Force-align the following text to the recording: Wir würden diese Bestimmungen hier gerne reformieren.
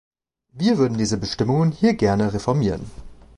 Wir 0.53 0.79
würden 0.79 0.97
diese 0.97 1.19
Bestimmungen 1.19 1.71
hier 1.71 1.93
gerne 1.93 2.33
reformieren. 2.33 2.89